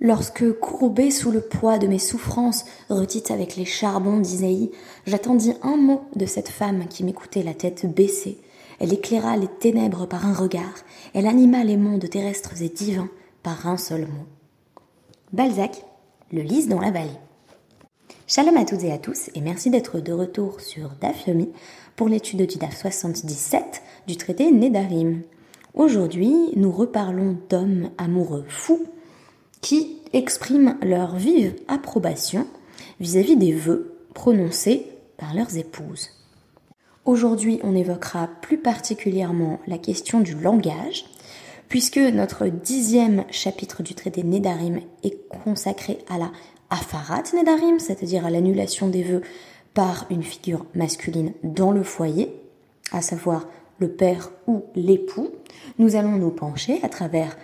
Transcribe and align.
Lorsque, 0.00 0.52
courbé 0.60 1.10
sous 1.10 1.32
le 1.32 1.40
poids 1.40 1.78
de 1.78 1.88
mes 1.88 1.98
souffrances, 1.98 2.64
retites 2.88 3.32
avec 3.32 3.56
les 3.56 3.64
charbons 3.64 4.20
d'Isaïe, 4.20 4.70
j'attendis 5.06 5.54
un 5.62 5.76
mot 5.76 6.02
de 6.14 6.24
cette 6.24 6.48
femme 6.48 6.86
qui 6.86 7.02
m'écoutait 7.02 7.42
la 7.42 7.54
tête 7.54 7.84
baissée. 7.92 8.38
Elle 8.78 8.92
éclaira 8.92 9.36
les 9.36 9.48
ténèbres 9.48 10.06
par 10.06 10.24
un 10.24 10.34
regard, 10.34 10.74
elle 11.14 11.26
anima 11.26 11.64
les 11.64 11.76
mondes 11.76 12.08
terrestres 12.08 12.62
et 12.62 12.68
divins 12.68 13.08
par 13.42 13.66
un 13.66 13.76
seul 13.76 14.02
mot. 14.02 14.26
Balzac, 15.32 15.84
le 16.30 16.42
lys 16.42 16.68
dans 16.68 16.80
la 16.80 16.92
vallée. 16.92 17.10
Shalom 18.28 18.56
à 18.56 18.64
toutes 18.64 18.84
et 18.84 18.92
à 18.92 18.98
tous, 18.98 19.30
et 19.34 19.40
merci 19.40 19.68
d'être 19.68 19.98
de 19.98 20.12
retour 20.12 20.60
sur 20.60 20.90
DAF 21.00 21.26
Yomi 21.26 21.50
pour 21.96 22.08
l'étude 22.08 22.46
du 22.46 22.56
DAF 22.56 22.80
77 22.80 23.82
du 24.06 24.16
traité 24.16 24.52
Nédarim. 24.52 25.22
Aujourd'hui, 25.74 26.32
nous 26.54 26.70
reparlons 26.70 27.36
d'hommes 27.48 27.90
amoureux 27.98 28.44
fous 28.46 28.86
qui 29.60 29.98
expriment 30.12 30.76
leur 30.82 31.16
vive 31.16 31.54
approbation 31.68 32.46
vis-à-vis 33.00 33.36
des 33.36 33.52
vœux 33.52 33.94
prononcés 34.14 34.86
par 35.16 35.34
leurs 35.34 35.56
épouses. 35.56 36.10
Aujourd'hui, 37.04 37.60
on 37.62 37.74
évoquera 37.74 38.28
plus 38.42 38.58
particulièrement 38.58 39.60
la 39.66 39.78
question 39.78 40.20
du 40.20 40.34
langage, 40.34 41.06
puisque 41.68 41.98
notre 41.98 42.46
dixième 42.46 43.24
chapitre 43.30 43.82
du 43.82 43.94
traité 43.94 44.22
Nédarim 44.22 44.80
est 45.02 45.28
consacré 45.28 45.98
à 46.08 46.18
la 46.18 46.30
Afarat 46.70 47.22
Nédarim, 47.34 47.78
c'est-à-dire 47.78 48.26
à 48.26 48.30
l'annulation 48.30 48.88
des 48.88 49.02
vœux 49.02 49.22
par 49.74 50.06
une 50.10 50.22
figure 50.22 50.66
masculine 50.74 51.32
dans 51.42 51.72
le 51.72 51.82
foyer, 51.82 52.30
à 52.92 53.00
savoir 53.00 53.46
le 53.78 53.88
père 53.88 54.30
ou 54.46 54.64
l'époux. 54.74 55.28
Nous 55.78 55.96
allons 55.96 56.16
nous 56.16 56.30
pencher 56.30 56.80
à 56.82 56.88
travers 56.88 57.36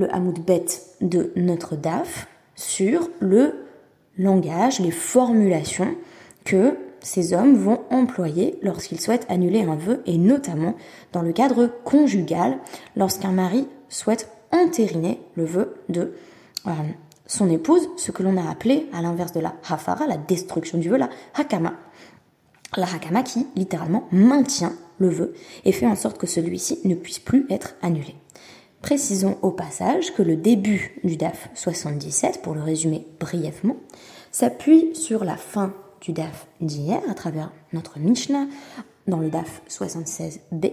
le 0.00 0.12
Hamoud 0.12 0.40
Bet 0.40 0.66
de 1.00 1.30
notre 1.36 1.76
DAF 1.76 2.26
sur 2.56 3.08
le 3.20 3.66
langage, 4.18 4.80
les 4.80 4.90
formulations 4.90 5.94
que 6.44 6.76
ces 7.00 7.32
hommes 7.32 7.54
vont 7.54 7.80
employer 7.90 8.58
lorsqu'ils 8.62 9.00
souhaitent 9.00 9.26
annuler 9.28 9.62
un 9.62 9.76
vœu 9.76 10.02
et 10.06 10.18
notamment 10.18 10.74
dans 11.12 11.22
le 11.22 11.32
cadre 11.32 11.66
conjugal 11.84 12.58
lorsqu'un 12.96 13.30
mari 13.30 13.68
souhaite 13.88 14.30
entériner 14.52 15.20
le 15.36 15.44
vœu 15.44 15.74
de 15.88 16.12
euh, 16.66 16.70
son 17.26 17.48
épouse, 17.48 17.88
ce 17.96 18.10
que 18.10 18.22
l'on 18.22 18.36
a 18.36 18.50
appelé 18.50 18.88
à 18.92 19.02
l'inverse 19.02 19.32
de 19.32 19.40
la 19.40 19.54
hafara, 19.68 20.06
la 20.06 20.16
destruction 20.16 20.78
du 20.78 20.88
vœu, 20.88 20.96
la 20.96 21.10
hakama. 21.34 21.74
La 22.76 22.86
hakama 22.86 23.22
qui 23.22 23.46
littéralement 23.56 24.08
maintient 24.12 24.72
le 24.98 25.08
vœu 25.08 25.34
et 25.64 25.72
fait 25.72 25.86
en 25.86 25.96
sorte 25.96 26.18
que 26.18 26.26
celui-ci 26.26 26.80
ne 26.84 26.94
puisse 26.94 27.18
plus 27.18 27.46
être 27.50 27.74
annulé. 27.82 28.14
Précisons 28.82 29.36
au 29.42 29.50
passage 29.50 30.14
que 30.14 30.22
le 30.22 30.36
début 30.36 30.98
du 31.04 31.16
DAF 31.16 31.50
77, 31.54 32.40
pour 32.40 32.54
le 32.54 32.62
résumer 32.62 33.06
brièvement, 33.20 33.76
s'appuie 34.32 34.94
sur 34.96 35.24
la 35.24 35.36
fin 35.36 35.74
du 36.00 36.12
DAF 36.12 36.46
d'hier 36.62 37.00
à 37.08 37.14
travers 37.14 37.52
notre 37.74 37.98
Mishnah 37.98 38.46
dans 39.06 39.18
le 39.18 39.28
DAF 39.28 39.60
76b, 39.68 40.72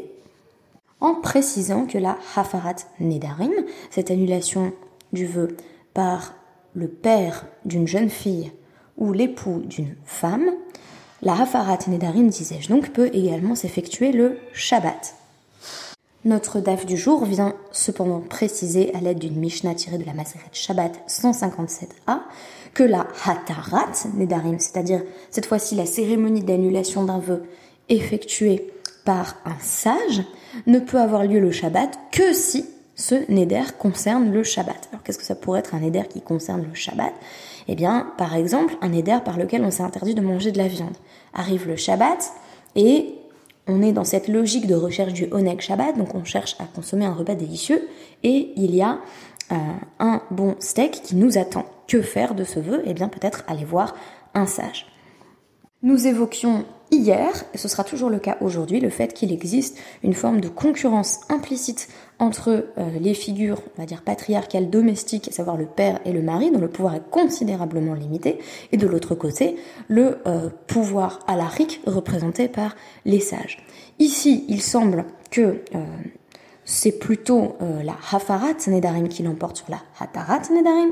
en 1.02 1.16
précisant 1.16 1.86
que 1.86 1.98
la 1.98 2.18
Hafarat 2.36 2.76
Nedarim, 3.00 3.54
cette 3.92 4.10
annulation 4.10 4.72
du 5.12 5.26
vœu 5.26 5.58
par 5.94 6.34
le 6.76 6.88
père 6.88 7.46
d'une 7.66 7.88
jeune 7.88 8.10
fille 8.10 8.52
ou 8.98 9.12
l'époux 9.12 9.60
d'une 9.66 9.96
femme, 10.06 10.50
la 11.22 11.42
Hafarat 11.42 11.80
Nedarim, 11.88 12.30
disais-je 12.30 12.70
donc, 12.70 12.94
peut 12.94 13.10
également 13.14 13.56
s'effectuer 13.56 14.12
le 14.12 14.38
Shabbat. 14.54 15.16
Notre 16.26 16.60
DAF 16.60 16.86
du 16.86 16.98
jour 16.98 17.26
vient 17.26 17.54
cependant 17.72 18.20
préciser 18.20 18.94
à 18.96 19.00
l'aide 19.00 19.20
d'une 19.20 19.38
Mishnah 19.38 19.76
tirée 19.76 20.00
de 20.00 20.06
la 20.06 20.14
Maseret 20.14 20.50
Shabbat 20.52 21.04
157a 21.08 22.20
que 22.74 22.84
la 22.84 23.08
Hatarat 23.26 24.08
Nedarim, 24.16 24.60
c'est-à-dire 24.60 25.04
cette 25.30 25.46
fois-ci 25.46 25.76
la 25.76 25.86
cérémonie 25.86 26.44
d'annulation 26.44 27.04
d'un 27.04 27.20
vœu 27.20 27.44
effectuée 27.90 28.74
par 29.06 29.36
un 29.46 29.58
sage, 29.62 30.24
ne 30.66 30.80
peut 30.80 31.00
avoir 31.00 31.24
lieu 31.24 31.40
le 31.40 31.52
Shabbat 31.52 31.98
que 32.12 32.34
si 32.34 32.66
ce 32.96 33.32
Neder 33.32 33.64
concerne 33.78 34.32
le 34.32 34.44
Shabbat. 34.44 34.90
Alors 34.92 35.04
qu'est-ce 35.04 35.20
que 35.20 35.24
ça 35.24 35.36
pourrait 35.36 35.60
être 35.60 35.76
un 35.76 35.80
Neder 35.80 36.04
qui 36.10 36.22
concerne 36.22 36.64
le 36.68 36.74
Shabbat? 36.74 37.14
Eh 37.68 37.76
bien, 37.76 38.12
par 38.18 38.36
exemple, 38.36 38.76
un 38.82 38.90
Neder 38.90 39.20
par 39.24 39.38
lequel 39.38 39.64
on 39.64 39.72
s'est 39.72 39.84
interdit 39.84 40.16
de 40.16 40.22
manger 40.22 40.52
de 40.52 40.58
la 40.58 40.68
viande. 40.68 40.98
Arrive 41.34 41.68
le 41.68 41.76
Shabbat 41.76 42.32
et 42.76 43.16
on 43.68 43.82
est 43.82 43.92
dans 43.92 44.04
cette 44.04 44.28
logique 44.28 44.68
de 44.68 44.76
recherche 44.76 45.14
du 45.14 45.28
Oneg 45.32 45.62
Shabbat, 45.62 45.98
donc 45.98 46.16
on 46.16 46.24
cherche 46.24 46.56
à 46.60 46.66
consommer 46.66 47.06
un 47.06 47.14
repas 47.14 47.36
délicieux 47.36 47.88
et 48.24 48.52
il 48.56 48.74
y 48.74 48.82
a 48.82 49.00
euh, 49.52 49.56
un 50.00 50.22
bon 50.32 50.56
steak 50.60 51.02
qui 51.04 51.16
nous 51.16 51.38
attend. 51.38 51.66
Que 51.88 52.02
faire 52.02 52.36
de 52.36 52.44
ce 52.44 52.60
vœu? 52.60 52.84
Eh 52.86 52.94
bien 52.94 53.08
peut-être 53.08 53.46
aller 53.48 53.64
voir 53.64 53.96
un 54.34 54.46
sage. 54.46 54.88
Nous 55.84 56.06
évoquions 56.06 56.66
hier, 56.92 57.44
et 57.54 57.58
ce 57.58 57.68
sera 57.68 57.84
toujours 57.84 58.10
le 58.10 58.20
cas 58.20 58.38
aujourd'hui, 58.42 58.80
le 58.80 58.90
fait 58.90 59.14
qu'il 59.14 59.32
existe 59.32 59.78
une 60.04 60.14
forme 60.14 60.42
de 60.42 60.48
concurrence 60.48 61.20
implicite 61.30 61.88
entre 62.20 62.66
euh, 62.78 62.90
les 63.00 63.14
figures, 63.14 63.62
on 63.78 63.82
va 63.82 63.86
dire 63.86 64.02
patriarcales 64.02 64.70
domestiques, 64.70 65.28
à 65.28 65.32
savoir 65.32 65.58
le 65.58 65.66
père 65.66 66.00
et 66.06 66.12
le 66.12 66.22
mari, 66.22 66.52
dont 66.52 66.60
le 66.60 66.70
pouvoir 66.70 66.96
est 66.96 67.10
considérablement 67.10 67.94
limité, 67.94 68.40
et 68.72 68.78
de 68.78 68.88
l'autre 68.88 69.16
côté, 69.16 69.56
le 69.88 70.18
euh, 70.26 70.50
pouvoir 70.68 71.20
alarique 71.28 71.82
représenté 71.86 72.48
par 72.48 72.76
les 73.06 73.20
sages. 73.20 73.66
Ici, 74.00 74.46
il 74.48 74.62
semble 74.62 75.06
que 75.30 75.62
euh, 75.76 75.86
c'est 76.66 77.00
plutôt 77.00 77.56
la 77.62 77.96
Hafarat 78.12 78.68
Nedarim 78.68 79.08
qui 79.08 79.24
l'emporte 79.24 79.56
sur 79.56 79.68
la 79.70 79.80
Hatarat 80.02 80.52
Nedarim, 80.52 80.92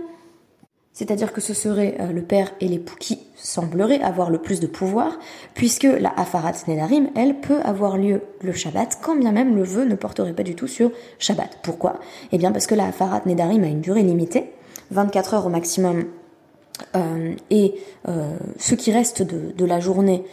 c'est-à-dire 0.96 1.34
que 1.34 1.42
ce 1.42 1.54
serait 1.54 1.98
euh, 2.00 2.14
le 2.14 2.22
père 2.22 2.52
et 2.62 2.70
l'époux 2.70 2.96
qui 2.98 3.20
sembleraient 3.36 4.02
avoir 4.02 4.32
le 4.32 4.38
plus 4.38 4.62
de 4.62 4.66
pouvoir, 4.66 5.20
puisque 5.54 5.84
la 5.84 6.10
Hafarat 6.18 6.54
Nedarim, 6.68 7.10
elle, 7.16 7.42
peut 7.42 7.60
avoir 7.64 7.98
lieu 7.98 8.22
le 8.42 8.54
Shabbat, 8.54 9.00
quand 9.04 9.18
bien 9.18 9.34
même 9.34 9.58
le 9.58 9.64
vœu 9.64 9.84
ne 9.84 9.96
porterait 9.96 10.34
pas 10.34 10.44
du 10.44 10.56
tout 10.56 10.68
sur 10.68 10.92
Shabbat. 11.20 11.60
Pourquoi? 11.62 12.00
Eh 12.32 12.38
bien 12.38 12.54
parce 12.54 12.66
que 12.66 12.76
la 12.76 12.86
Hafarat 12.86 13.24
Nedarim 13.26 13.64
a 13.66 13.68
une 13.68 13.82
durée 13.82 14.04
limitée, 14.04 14.46
24 14.92 15.34
heures 15.34 15.46
au 15.46 15.50
maximum, 15.50 16.06
euh, 16.96 17.34
et 17.50 17.76
euh, 18.08 18.38
ce 18.58 18.74
qui 18.74 18.94
reste 18.94 19.22
de, 19.22 19.66
la 19.66 19.82
journée, 19.82 20.24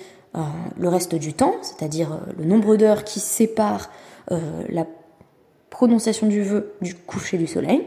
le 0.79 0.89
reste 0.89 1.15
du 1.17 1.35
temps, 1.35 1.57
c'est-à-dire 1.61 2.21
le 2.39 2.45
nombre 2.45 2.77
d'heures 2.77 3.05
qui 3.05 3.21
séparent 3.21 3.91
la 4.31 4.87
prononciation 5.69 6.27
du 6.27 6.43
vœu 6.43 6.73
du 6.81 6.95
coucher 6.95 7.37
du 7.37 7.47
soleil, 7.47 7.87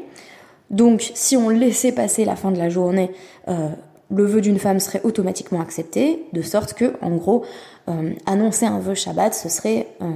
donc, 0.70 1.12
si 1.14 1.38
on 1.38 1.50
laissait 1.50 1.92
passer 1.92 2.26
la 2.26 2.36
fin 2.36 2.52
de 2.52 2.58
la 2.58 2.70
journée, 2.70 3.12
euh, 3.48 3.70
le 4.12 4.26
vœu 4.26 4.42
d'une 4.42 4.59
femme 4.59 4.80
serait 4.80 5.02
automatiquement 5.03 5.62
accepté, 5.62 6.26
de 6.34 6.42
sorte 6.42 6.74
que, 6.74 6.94
en 7.02 7.12
gros, 7.16 7.44
euh, 7.88 8.14
annoncer 8.26 8.66
un 8.66 8.80
vœu 8.80 8.96
Shabbat, 8.96 9.34
ce 9.34 9.50
serait 9.50 9.88
euh, 10.02 10.12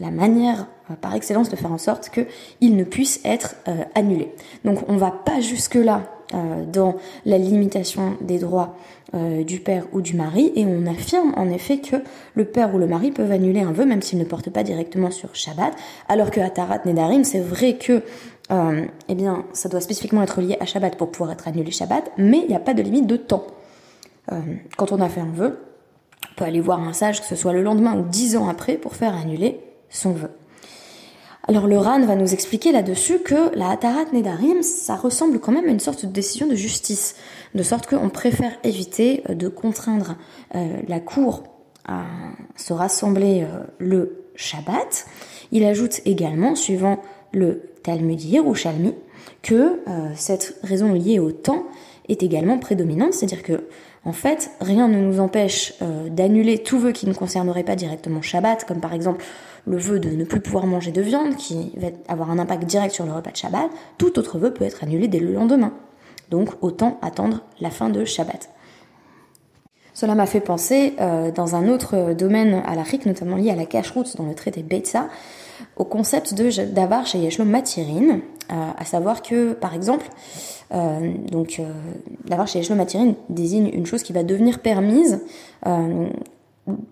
la 0.00 0.10
manière 0.10 0.66
par 1.00 1.14
excellence 1.14 1.48
de 1.48 1.56
faire 1.56 1.72
en 1.72 1.78
sorte 1.78 2.10
qu'il 2.10 2.76
ne 2.76 2.84
puisse 2.84 3.20
être 3.24 3.54
annulé. 3.94 4.34
Donc, 4.64 4.80
on 4.88 4.96
va 4.96 5.10
pas 5.10 5.40
jusque 5.40 5.76
là 6.32 6.38
dans 6.72 6.96
la 7.26 7.38
limitation 7.38 8.16
des 8.20 8.38
droits 8.38 8.76
du 9.14 9.60
père 9.60 9.84
ou 9.92 10.00
du 10.00 10.16
mari, 10.16 10.52
et 10.56 10.64
on 10.64 10.86
affirme 10.86 11.34
en 11.36 11.50
effet 11.50 11.78
que 11.78 11.96
le 12.34 12.46
père 12.46 12.74
ou 12.74 12.78
le 12.78 12.86
mari 12.86 13.10
peuvent 13.10 13.30
annuler 13.30 13.60
un 13.60 13.72
vœu 13.72 13.84
même 13.84 14.00
s'il 14.00 14.18
ne 14.18 14.24
porte 14.24 14.48
pas 14.48 14.62
directement 14.62 15.10
sur 15.10 15.34
Shabbat, 15.34 15.74
alors 16.08 16.30
que 16.30 16.40
à 16.40 16.48
Tarat 16.48 16.80
Nedarim, 16.86 17.22
c'est 17.22 17.40
vrai 17.40 17.76
que 17.76 18.02
euh, 18.50 18.84
eh 19.08 19.14
bien, 19.14 19.46
ça 19.52 19.68
doit 19.68 19.80
spécifiquement 19.80 20.22
être 20.22 20.40
lié 20.40 20.56
à 20.60 20.66
Shabbat 20.66 20.96
pour 20.96 21.10
pouvoir 21.10 21.32
être 21.32 21.48
annulé 21.48 21.70
Shabbat, 21.70 22.12
mais 22.18 22.38
il 22.38 22.48
n'y 22.48 22.54
a 22.54 22.60
pas 22.60 22.74
de 22.74 22.82
limite 22.82 23.06
de 23.06 23.16
temps. 23.16 23.46
Euh, 24.30 24.40
quand 24.76 24.92
on 24.92 25.00
a 25.00 25.08
fait 25.08 25.20
un 25.20 25.32
vœu, 25.32 25.58
on 26.30 26.34
peut 26.36 26.44
aller 26.44 26.60
voir 26.60 26.80
un 26.80 26.92
sage, 26.92 27.20
que 27.20 27.26
ce 27.26 27.36
soit 27.36 27.52
le 27.52 27.62
lendemain 27.62 27.96
ou 27.96 28.02
dix 28.02 28.36
ans 28.36 28.48
après, 28.48 28.74
pour 28.74 28.94
faire 28.94 29.14
annuler 29.14 29.60
son 29.88 30.12
vœu. 30.12 30.30
Alors 31.48 31.66
le 31.66 31.76
RAN 31.76 32.00
va 32.06 32.14
nous 32.14 32.32
expliquer 32.32 32.72
là-dessus 32.72 33.18
que 33.18 33.54
la 33.56 33.70
Hatarat 33.70 34.12
Nedarim, 34.12 34.62
ça 34.62 34.94
ressemble 34.94 35.40
quand 35.40 35.52
même 35.52 35.66
à 35.66 35.72
une 35.72 35.80
sorte 35.80 36.06
de 36.06 36.10
décision 36.10 36.46
de 36.46 36.54
justice, 36.54 37.16
de 37.54 37.62
sorte 37.62 37.86
qu'on 37.88 38.10
préfère 38.10 38.52
éviter 38.62 39.24
euh, 39.28 39.34
de 39.34 39.48
contraindre 39.48 40.16
la 40.86 41.00
cour 41.00 41.44
à 41.88 42.04
se 42.56 42.72
rassembler 42.72 43.46
le 43.78 44.26
Shabbat. 44.36 45.06
Il 45.50 45.64
ajoute 45.64 46.00
également, 46.04 46.54
suivant 46.54 47.00
le 47.32 47.62
Talmudir 47.82 48.46
ou 48.46 48.54
Shalmi, 48.54 48.94
que 49.42 49.54
euh, 49.54 50.10
cette 50.14 50.58
raison 50.62 50.92
liée 50.92 51.18
au 51.18 51.32
temps 51.32 51.64
est 52.08 52.22
également 52.22 52.58
prédominante, 52.58 53.14
c'est-à-dire 53.14 53.42
que 53.42 53.64
en 54.04 54.12
fait, 54.12 54.50
rien 54.60 54.88
ne 54.88 54.98
nous 54.98 55.20
empêche 55.20 55.74
euh, 55.80 56.08
d'annuler 56.08 56.58
tout 56.58 56.78
vœu 56.78 56.90
qui 56.90 57.06
ne 57.06 57.14
concernerait 57.14 57.62
pas 57.62 57.76
directement 57.76 58.20
Shabbat, 58.20 58.64
comme 58.64 58.80
par 58.80 58.94
exemple 58.94 59.24
le 59.66 59.76
vœu 59.76 59.98
de 60.00 60.10
ne 60.10 60.24
plus 60.24 60.40
pouvoir 60.40 60.66
manger 60.66 60.90
de 60.90 61.00
viande, 61.00 61.36
qui 61.36 61.72
va 61.76 61.88
avoir 62.08 62.30
un 62.30 62.38
impact 62.38 62.64
direct 62.64 62.94
sur 62.94 63.06
le 63.06 63.12
repas 63.12 63.30
de 63.30 63.36
Shabbat. 63.36 63.70
Tout 63.98 64.18
autre 64.18 64.38
vœu 64.38 64.52
peut 64.52 64.64
être 64.64 64.82
annulé 64.82 65.08
dès 65.08 65.20
le 65.20 65.32
lendemain. 65.32 65.72
Donc 66.30 66.50
autant 66.60 66.98
attendre 67.02 67.42
la 67.60 67.70
fin 67.70 67.90
de 67.90 68.04
Shabbat. 68.04 68.50
Cela 69.94 70.14
m'a 70.14 70.26
fait 70.26 70.40
penser 70.40 70.94
euh, 71.00 71.30
dans 71.30 71.54
un 71.54 71.68
autre 71.68 72.14
domaine 72.14 72.62
à 72.66 72.74
la 72.74 72.84
notamment 73.04 73.36
lié 73.36 73.50
à 73.50 73.56
la 73.56 73.66
cache-route 73.66 74.16
dans 74.16 74.24
le 74.24 74.34
traité 74.34 74.62
Beitza, 74.62 75.08
au 75.76 75.84
concept 75.84 76.34
d'avar 76.34 77.06
chez 77.06 77.18
Yeshlom 77.18 77.48
Matirin, 77.48 78.20
à 78.48 78.84
savoir 78.84 79.22
que, 79.22 79.52
par 79.52 79.74
exemple, 79.74 80.06
donc 81.30 81.62
d'avoir 82.24 82.48
chez 82.48 82.60
les 82.60 82.74
matériel 82.74 83.14
désigne 83.28 83.70
une 83.72 83.86
chose 83.86 84.02
qui 84.02 84.12
va 84.12 84.24
devenir 84.24 84.58
permise 84.58 85.20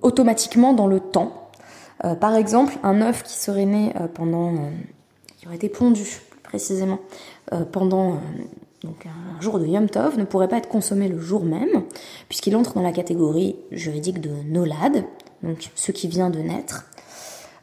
automatiquement 0.02 0.72
dans 0.72 0.86
le 0.86 1.00
temps. 1.00 1.39
Par 2.20 2.34
exemple, 2.34 2.78
un 2.82 3.02
œuf 3.02 3.22
qui 3.22 3.34
serait 3.34 3.66
né 3.66 3.92
pendant, 4.14 4.54
qui 5.36 5.46
aurait 5.46 5.56
été 5.56 5.68
pondu 5.68 6.20
précisément 6.42 6.98
pendant 7.72 8.18
un 8.84 9.40
jour 9.40 9.58
de 9.58 9.66
Yom 9.66 9.88
Tov 9.88 10.18
ne 10.18 10.24
pourrait 10.24 10.48
pas 10.48 10.58
être 10.58 10.68
consommé 10.68 11.08
le 11.08 11.18
jour 11.18 11.44
même, 11.44 11.84
puisqu'il 12.28 12.56
entre 12.56 12.74
dans 12.74 12.82
la 12.82 12.92
catégorie 12.92 13.56
juridique 13.70 14.20
de 14.20 14.30
nolad, 14.46 15.04
donc 15.42 15.70
ce 15.74 15.92
qui 15.92 16.08
vient 16.08 16.30
de 16.30 16.38
naître. 16.38 16.86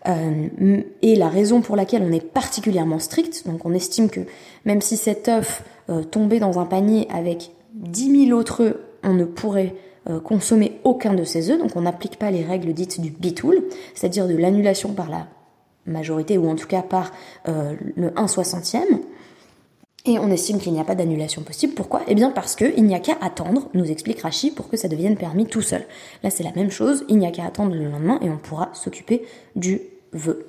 Euh, 0.08 0.82
et 1.02 1.16
la 1.16 1.28
raison 1.28 1.62
pour 1.62 1.76
laquelle 1.76 2.04
on 2.04 2.12
est 2.12 2.26
particulièrement 2.26 3.00
strict, 3.00 3.46
donc 3.46 3.66
on 3.66 3.74
estime 3.74 4.10
que 4.10 4.22
même 4.66 4.82
si 4.82 4.96
cet 4.96 5.28
œuf 5.28 5.64
euh, 5.90 6.04
tombait 6.04 6.40
dans 6.40 6.60
un 6.60 6.66
panier 6.66 7.08
avec 7.14 7.52
10 7.74 8.28
000 8.28 8.40
autres 8.40 8.64
œufs, 8.64 8.78
on 9.04 9.14
ne 9.14 9.26
pourrait 9.26 9.76
euh, 9.76 9.87
consommer 10.24 10.80
aucun 10.84 11.14
de 11.14 11.24
ces 11.24 11.52
œufs, 11.52 11.60
donc 11.60 11.76
on 11.76 11.82
n'applique 11.82 12.18
pas 12.18 12.32
les 12.32 12.44
règles 12.44 12.74
dites 12.74 13.02
du 13.02 13.10
bitoul, 13.10 13.64
c'est-à-dire 13.94 14.28
de 14.28 14.36
l'annulation 14.36 14.94
par 14.94 15.10
la 15.10 15.28
majorité, 15.86 16.38
ou 16.38 16.50
en 16.50 16.56
tout 16.56 16.68
cas 16.68 16.82
par 16.82 17.12
le 17.46 18.12
1 18.16 18.28
soixantième. 18.28 19.00
Et 20.06 20.20
on 20.20 20.32
estime 20.32 20.60
qu'il 20.60 20.72
n'y 20.72 20.80
a 20.80 20.86
pas 20.86 20.96
d'annulation 20.96 21.42
possible. 21.42 21.74
Pourquoi? 21.74 22.02
Eh 22.08 22.16
bien 22.16 22.32
parce 22.32 22.56
qu'il 22.56 22.86
n'y 22.86 22.96
a 22.96 23.00
qu'à 23.00 23.18
attendre, 23.20 23.68
nous 23.74 23.92
explique 23.92 24.22
Rachi, 24.22 24.52
pour 24.52 24.70
que 24.70 24.78
ça 24.78 24.88
devienne 24.88 25.18
permis 25.18 25.46
tout 25.46 25.62
seul. 25.62 25.84
Là 26.24 26.30
c'est 26.30 26.44
la 26.44 26.54
même 26.54 26.72
chose, 26.72 27.04
il 27.10 27.18
n'y 27.18 27.28
a 27.28 27.32
qu'à 27.32 27.46
attendre 27.46 27.76
le 27.76 27.90
lendemain 27.90 28.18
et 28.22 28.30
on 28.30 28.38
pourra 28.38 28.70
s'occuper 28.74 29.24
du 29.58 29.82
vœu. 30.14 30.48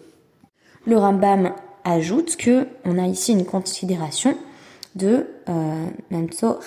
Le 0.87 0.97
Rambam 0.97 1.55
ajoute 1.83 2.37
que 2.37 2.69
on 2.85 2.99
a 2.99 3.07
ici 3.07 3.33
une 3.33 3.45
considération 3.45 4.37
de 4.95 5.27
euh, 5.49 5.87
Memso 6.11 6.59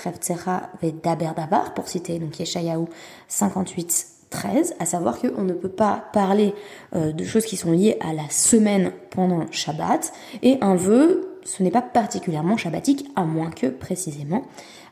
Vedaber 0.82 1.32
Dabar, 1.36 1.74
pour 1.74 1.88
citer 1.88 2.20
donc 2.20 2.40
Yeshayahu 2.40 2.86
58 3.28 4.08
13, 4.30 4.76
à 4.80 4.86
savoir 4.86 5.20
qu'on 5.20 5.44
ne 5.44 5.54
peut 5.54 5.70
pas 5.70 6.06
parler 6.14 6.56
euh, 6.96 7.12
de 7.12 7.24
choses 7.26 7.46
qui 7.46 7.58
sont 7.58 7.72
liées 7.72 7.98
à 8.00 8.14
la 8.14 8.30
semaine 8.30 8.94
pendant 9.10 9.46
Shabbat, 9.52 10.14
et 10.42 10.58
un 10.62 10.76
vœu 10.76 11.28
ce 11.44 11.64
n'est 11.64 11.72
pas 11.72 11.82
particulièrement 11.82 12.58
shabbatique, 12.58 13.08
à 13.16 13.24
moins 13.24 13.50
que 13.50 13.68
précisément 13.68 14.44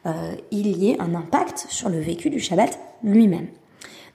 euh, 0.06 0.34
il 0.52 0.68
y 0.78 0.92
ait 0.92 1.00
un 1.00 1.16
impact 1.16 1.68
sur 1.70 1.90
le 1.90 2.00
vécu 2.00 2.30
du 2.30 2.40
Shabbat 2.40 2.80
lui-même. 3.04 3.48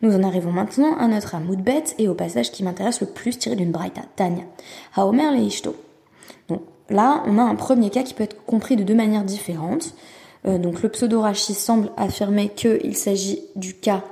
Nous 0.02 0.14
en 0.14 0.22
arrivons 0.22 0.52
maintenant 0.52 0.96
à 0.96 1.06
notre 1.08 1.34
Amoudbet 1.34 1.84
et 1.98 2.08
au 2.08 2.14
passage 2.14 2.50
qui 2.50 2.64
m'intéresse 2.64 3.00
le 3.00 3.06
plus 3.06 3.38
tiré 3.38 3.56
d'une 3.56 3.70
braïta, 3.70 4.02
Tanya. 4.16 4.44
Haomer 4.96 5.30
leishto. 5.32 5.76
Donc 6.48 6.62
là, 6.90 7.22
on 7.26 7.38
a 7.38 7.42
un 7.42 7.54
premier 7.54 7.90
cas 7.90 8.02
qui 8.02 8.14
peut 8.14 8.24
être 8.24 8.44
compris 8.44 8.76
de 8.76 8.82
deux 8.82 8.94
manières 8.94 9.24
différentes. 9.24 9.94
Euh, 10.46 10.58
donc 10.58 10.82
le 10.82 10.88
pseudo-rachi 10.88 11.54
semble 11.54 11.90
affirmer 11.96 12.48
qu'il 12.48 12.96
s'agit 12.96 13.42
du 13.56 13.74
cas 13.74 14.04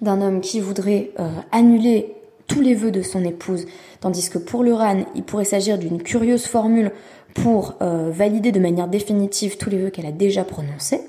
d'un 0.00 0.20
homme 0.20 0.40
qui 0.40 0.60
voudrait 0.60 1.10
euh, 1.18 1.28
annuler 1.52 2.14
tous 2.46 2.60
les 2.60 2.74
vœux 2.74 2.90
de 2.90 3.02
son 3.02 3.24
épouse, 3.24 3.66
tandis 4.00 4.28
que 4.28 4.38
pour 4.38 4.62
le 4.62 4.74
RAN, 4.74 5.04
il 5.14 5.22
pourrait 5.22 5.44
s'agir 5.44 5.78
d'une 5.78 6.02
curieuse 6.02 6.46
formule 6.46 6.92
pour 7.32 7.74
euh, 7.80 8.10
valider 8.12 8.52
de 8.52 8.60
manière 8.60 8.86
définitive 8.86 9.56
tous 9.56 9.70
les 9.70 9.78
vœux 9.78 9.90
qu'elle 9.90 10.06
a 10.06 10.12
déjà 10.12 10.44
prononcés. 10.44 11.00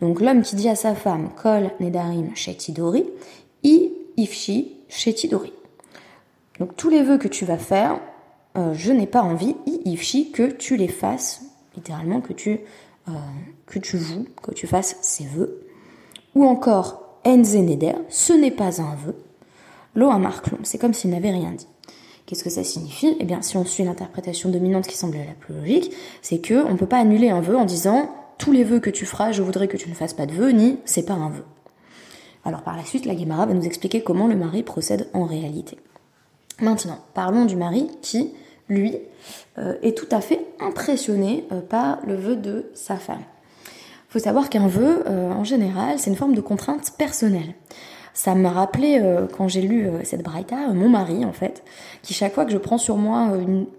Donc 0.00 0.20
l'homme 0.20 0.42
qui 0.42 0.56
dit 0.56 0.68
à 0.68 0.74
sa 0.74 0.94
femme 0.94 1.30
Kol 1.40 1.70
Nedarim 1.80 2.34
Shetidori, 2.34 3.04
I 3.64 3.92
Ifshi 4.16 4.72
Shetidori. 4.88 5.52
Donc 6.58 6.74
tous 6.76 6.88
les 6.88 7.02
vœux 7.02 7.18
que 7.18 7.28
tu 7.28 7.44
vas 7.44 7.58
faire, 7.58 8.00
euh, 8.56 8.72
je 8.74 8.92
n'ai 8.92 9.06
pas 9.06 9.22
envie, 9.22 9.56
Ifshi, 9.84 10.30
que 10.30 10.50
tu 10.50 10.76
les 10.76 10.88
fasses, 10.88 11.42
littéralement 11.74 12.20
que 12.20 12.32
tu, 12.32 12.60
euh, 13.08 13.12
que 13.66 13.78
tu 13.78 13.98
joues, 13.98 14.26
que 14.42 14.52
tu 14.52 14.66
fasses 14.66 14.96
ces 15.02 15.24
vœux. 15.24 15.66
Ou 16.34 16.44
encore 16.44 17.20
Enze 17.24 17.56
Neder, 17.56 17.94
ce 18.08 18.32
n'est 18.32 18.50
pas 18.50 18.80
un 18.80 18.94
vœu. 18.94 19.16
Lo 19.94 20.10
c'est 20.62 20.78
comme 20.78 20.94
s'il 20.94 21.10
n'avait 21.10 21.30
rien 21.30 21.52
dit. 21.52 21.66
Qu'est-ce 22.26 22.44
que 22.44 22.50
ça 22.50 22.62
signifie? 22.62 23.16
Eh 23.20 23.24
bien, 23.24 23.40
si 23.42 23.56
on 23.56 23.64
suit 23.64 23.84
l'interprétation 23.84 24.50
dominante 24.50 24.86
qui 24.86 24.96
semble 24.96 25.16
la 25.16 25.32
plus 25.38 25.54
logique, 25.54 25.92
c'est 26.20 26.40
que 26.40 26.64
on 26.66 26.76
peut 26.76 26.86
pas 26.86 26.98
annuler 26.98 27.30
un 27.30 27.40
vœu 27.40 27.56
en 27.56 27.64
disant 27.64 28.10
tous 28.36 28.52
les 28.52 28.64
vœux 28.64 28.80
que 28.80 28.90
tu 28.90 29.06
feras, 29.06 29.32
je 29.32 29.42
voudrais 29.42 29.66
que 29.66 29.76
tu 29.76 29.88
ne 29.88 29.94
fasses 29.94 30.14
pas 30.14 30.26
de 30.26 30.32
vœux, 30.32 30.50
ni 30.50 30.78
c'est 30.84 31.06
pas 31.06 31.14
un 31.14 31.30
vœu. 31.30 31.44
Alors 32.44 32.62
par 32.62 32.76
la 32.76 32.84
suite, 32.84 33.06
la 33.06 33.14
Guémara 33.14 33.46
va 33.46 33.54
nous 33.54 33.64
expliquer 33.64 34.02
comment 34.02 34.26
le 34.26 34.36
mari 34.36 34.62
procède 34.62 35.08
en 35.12 35.24
réalité. 35.24 35.78
Maintenant, 36.60 36.98
parlons 37.14 37.44
du 37.44 37.56
mari 37.56 37.88
qui, 38.02 38.32
lui, 38.68 38.96
euh, 39.58 39.74
est 39.82 39.96
tout 39.96 40.08
à 40.10 40.20
fait 40.20 40.44
impressionné 40.60 41.46
euh, 41.52 41.60
par 41.60 41.98
le 42.06 42.14
vœu 42.14 42.36
de 42.36 42.70
sa 42.74 42.96
femme. 42.96 43.22
Il 43.66 44.12
faut 44.12 44.18
savoir 44.18 44.48
qu'un 44.48 44.66
vœu, 44.66 45.04
euh, 45.06 45.30
en 45.30 45.44
général, 45.44 45.98
c'est 45.98 46.10
une 46.10 46.16
forme 46.16 46.34
de 46.34 46.40
contrainte 46.40 46.92
personnelle 46.96 47.54
ça 48.14 48.34
m'a 48.34 48.50
rappelé, 48.50 49.00
quand 49.36 49.46
j'ai 49.46 49.60
lu 49.60 49.88
cette 50.02 50.24
braïta, 50.24 50.56
mon 50.74 50.88
mari 50.88 51.24
en 51.24 51.32
fait, 51.32 51.62
qui 52.02 52.14
chaque 52.14 52.34
fois 52.34 52.44
que 52.44 52.50
je 52.50 52.58
prends 52.58 52.78
sur 52.78 52.96
moi 52.96 53.30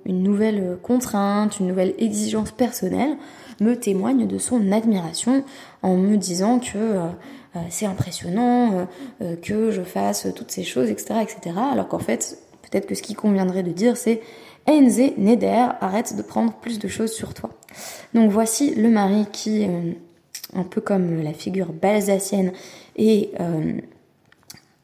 une, 0.05 0.23
nouvelle 0.23 0.77
contrainte, 0.81 1.59
une 1.59 1.67
nouvelle 1.67 1.93
exigence 1.97 2.51
personnelle, 2.51 3.17
me 3.59 3.75
témoigne 3.75 4.27
de 4.27 4.37
son 4.37 4.71
admiration 4.71 5.43
en 5.81 5.97
me 5.97 6.15
disant 6.15 6.59
que 6.59 6.99
c'est 7.69 7.85
impressionnant, 7.85 8.87
que 9.41 9.71
je 9.71 9.81
fasse 9.81 10.27
toutes 10.33 10.51
ces 10.51 10.63
choses, 10.63 10.89
etc. 10.89 11.15
etc. 11.21 11.57
alors 11.73 11.89
qu'en 11.89 11.99
fait, 11.99 12.37
peut-être 12.61 12.85
que 12.85 12.95
ce 12.95 13.01
qui 13.01 13.13
conviendrait 13.13 13.63
de 13.63 13.71
dire 13.71 13.97
c'est 13.97 14.21
Enze 14.67 15.01
Neder, 15.17 15.67
arrête 15.81 16.15
de 16.15 16.21
prendre 16.21 16.53
plus 16.53 16.79
de 16.79 16.87
choses 16.87 17.11
sur 17.11 17.33
toi. 17.33 17.49
Donc 18.13 18.29
voici 18.29 18.75
le 18.75 18.89
mari 18.89 19.25
qui, 19.31 19.65
un 20.53 20.63
peu 20.63 20.79
comme 20.79 21.23
la 21.23 21.33
figure 21.33 21.73
balsacienne, 21.73 22.51
et 22.95 23.31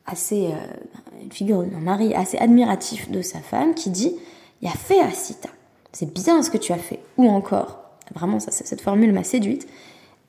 assez, 0.06 0.48
euh, 0.48 1.22
une 1.22 1.32
figure 1.32 1.64
d'un 1.64 1.80
mari 1.80 2.14
assez 2.14 2.38
admiratif 2.38 3.10
de 3.10 3.22
sa 3.22 3.40
femme 3.40 3.74
qui 3.74 3.90
dit 3.90 4.16
Il 4.62 4.68
a 4.68 4.72
fait 4.72 5.00
Asita, 5.00 5.50
c'est 5.92 6.12
bien 6.12 6.42
ce 6.42 6.50
que 6.50 6.58
tu 6.58 6.72
as 6.72 6.78
fait. 6.78 7.00
Ou 7.18 7.28
encore, 7.30 7.80
vraiment, 8.14 8.40
ça, 8.40 8.52
cette 8.52 8.82
formule 8.82 9.14
m'a 9.14 9.24
séduite 9.24 9.68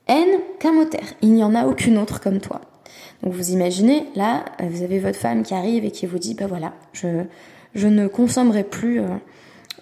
En 0.07 0.25
Kamoter, 0.59 1.03
il 1.21 1.33
n'y 1.33 1.43
en 1.43 1.55
a 1.55 1.65
aucune 1.67 1.97
autre 1.97 2.19
comme 2.19 2.39
toi. 2.39 2.61
Donc 3.23 3.33
vous 3.33 3.51
imaginez, 3.51 4.05
là, 4.15 4.45
euh, 4.61 4.67
vous 4.69 4.83
avez 4.83 4.99
votre 4.99 5.17
femme 5.17 5.43
qui 5.43 5.53
arrive 5.53 5.85
et 5.85 5.91
qui 5.91 6.05
vous 6.05 6.19
dit 6.19 6.33
Bah 6.33 6.47
voilà, 6.47 6.73
je, 6.93 7.23
je 7.75 7.87
ne 7.87 8.07
consommerai 8.07 8.63
plus. 8.63 9.01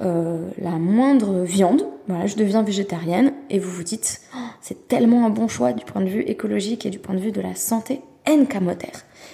Euh, 0.02 0.50
la 0.58 0.72
moindre 0.72 1.44
viande, 1.44 1.88
voilà, 2.10 2.28
je 2.28 2.36
deviens 2.36 2.64
végétarienne, 2.64 3.32
et 3.50 3.60
vous 3.60 3.72
vous 3.72 3.84
dites, 3.84 4.20
oh, 4.36 4.40
c'est 4.60 4.90
tellement 4.90 5.26
un 5.26 5.30
bon 5.30 5.48
choix 5.48 5.72
du 5.72 5.86
point 5.86 6.02
de 6.02 6.10
vue 6.10 6.20
écologique 6.22 6.86
et 6.86 6.90
du 6.90 7.00
point 7.00 7.16
de 7.16 7.22
vue 7.22 7.32
de 7.32 7.40
la 7.40 7.56
santé. 7.56 8.02
En 8.28 8.46
Kamoter. 8.46 8.92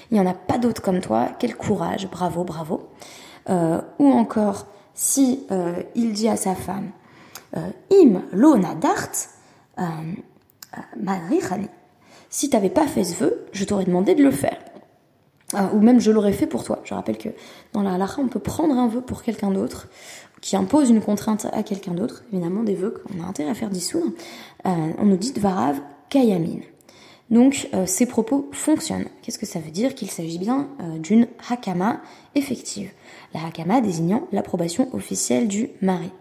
Il 0.09 0.15
n'y 0.15 0.19
en 0.19 0.29
a 0.29 0.33
pas 0.33 0.57
d'autre 0.57 0.81
comme 0.81 0.99
toi, 0.99 1.29
quel 1.39 1.55
courage, 1.55 2.09
bravo, 2.09 2.43
bravo. 2.43 2.89
Euh, 3.49 3.81
ou 3.99 4.11
encore, 4.11 4.67
si 4.93 5.45
euh, 5.51 5.81
il 5.95 6.13
dit 6.13 6.27
à 6.27 6.35
sa 6.35 6.55
femme, 6.55 6.91
euh, 7.55 7.69
Im 7.91 8.21
lona 8.33 8.75
dart, 8.75 9.09
si 12.31 12.49
tu 12.49 12.55
n'avais 12.55 12.71
pas 12.71 12.87
fait 12.87 13.03
ce 13.03 13.13
vœu, 13.13 13.45
je 13.51 13.63
t'aurais 13.63 13.85
demandé 13.85 14.15
de 14.15 14.23
le 14.23 14.31
faire. 14.31 14.57
ou 15.73 15.79
même 15.79 15.99
je 15.99 16.11
l'aurais 16.11 16.33
fait 16.33 16.47
pour 16.47 16.63
toi. 16.63 16.79
Je 16.85 16.95
rappelle 16.95 17.17
que 17.17 17.29
dans 17.73 17.83
la 17.83 17.93
halakha, 17.93 18.19
on 18.19 18.27
peut 18.27 18.39
prendre 18.39 18.75
un 18.75 18.87
vœu 18.87 19.01
pour 19.01 19.21
quelqu'un 19.21 19.51
d'autre, 19.51 19.89
qui 20.41 20.55
impose 20.55 20.89
une 20.89 21.01
contrainte 21.01 21.45
à 21.53 21.61
quelqu'un 21.61 21.93
d'autre, 21.93 22.23
évidemment 22.33 22.63
des 22.63 22.73
vœux 22.73 23.03
qu'on 23.05 23.23
a 23.23 23.27
intérêt 23.27 23.51
à 23.51 23.53
faire 23.53 23.69
dissoudre. 23.69 24.11
on 24.65 25.05
nous 25.05 25.17
dit 25.17 25.33
Dvarav 25.33 25.79
Kayamin. 26.09 26.61
Donc 27.31 27.69
euh, 27.73 27.85
ces 27.85 28.05
propos 28.05 28.49
fonctionnent. 28.51 29.07
Qu'est-ce 29.21 29.39
que 29.39 29.45
ça 29.45 29.59
veut 29.59 29.71
dire 29.71 29.95
Qu'il 29.95 30.11
s'agit 30.11 30.37
bien 30.37 30.67
euh, 30.81 30.99
d'une 30.99 31.27
hakama 31.49 32.01
effective. 32.35 32.91
La 33.33 33.45
hakama 33.45 33.79
désignant 33.79 34.27
l'approbation 34.33 34.93
officielle 34.93 35.47
du 35.47 35.69
mari. 35.81 36.11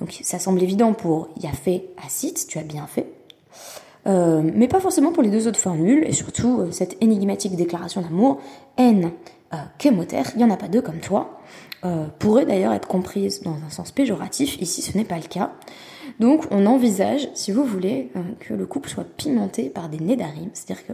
Donc 0.00 0.18
ça 0.22 0.38
semble 0.40 0.62
évident 0.62 0.92
pour 0.92 1.28
Yafé 1.40 1.90
Asit, 2.04 2.46
tu 2.48 2.58
as 2.58 2.64
bien 2.64 2.86
fait. 2.86 3.19
Euh, 4.06 4.42
mais 4.42 4.68
pas 4.68 4.80
forcément 4.80 5.12
pour 5.12 5.22
les 5.22 5.30
deux 5.30 5.46
autres 5.46 5.58
formules, 5.58 6.04
et 6.06 6.12
surtout 6.12 6.66
cette 6.70 6.96
énigmatique 7.02 7.56
déclaration 7.56 8.00
d'amour, 8.00 8.40
N 8.76 9.10
Kemoter, 9.78 10.22
il 10.34 10.38
n'y 10.38 10.44
en 10.44 10.50
a 10.50 10.56
pas 10.56 10.68
deux 10.68 10.80
comme 10.80 11.00
toi, 11.00 11.40
pourrait 12.20 12.46
d'ailleurs 12.46 12.72
être 12.72 12.86
comprise 12.86 13.42
dans 13.42 13.56
un 13.66 13.70
sens 13.70 13.90
péjoratif, 13.90 14.60
ici 14.60 14.80
ce 14.80 14.96
n'est 14.96 15.04
pas 15.04 15.16
le 15.16 15.26
cas. 15.28 15.50
Donc 16.18 16.44
on 16.50 16.66
envisage, 16.66 17.28
si 17.34 17.52
vous 17.52 17.64
voulez, 17.64 18.10
euh, 18.16 18.20
que 18.40 18.54
le 18.54 18.66
couple 18.66 18.88
soit 18.88 19.04
pimenté 19.04 19.70
par 19.70 19.88
des 19.88 19.98
nédarim, 19.98 20.50
c'est-à-dire 20.52 20.86
que 20.86 20.92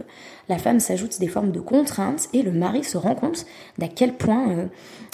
la 0.49 0.57
femme 0.57 0.79
s'ajoute 0.79 1.19
des 1.19 1.27
formes 1.27 1.51
de 1.51 1.59
contraintes 1.59 2.29
et 2.33 2.41
le 2.41 2.51
mari 2.51 2.83
se 2.83 2.97
rend 2.97 3.15
compte 3.15 3.45
d'à 3.77 3.87
quel 3.87 4.13
point 4.13 4.49
euh, 4.49 4.65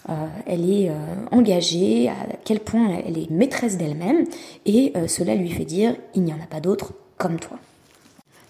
euh, 0.10 0.28
elle 0.46 0.70
est 0.70 0.92
engagée, 1.32 2.10
à 2.10 2.16
quel 2.44 2.60
point 2.60 2.90
elle 3.06 3.18
est 3.18 3.30
maîtresse 3.30 3.78
d'elle-même, 3.78 4.26
et 4.66 4.94
cela 5.08 5.36
lui 5.36 5.50
fait 5.50 5.66
dire 5.66 5.96
il 6.14 6.24
n'y 6.24 6.34
en 6.34 6.42
a 6.42 6.48
pas 6.48 6.60
d'autre 6.60 6.94
comme 7.18 7.40
toi. 7.40 7.58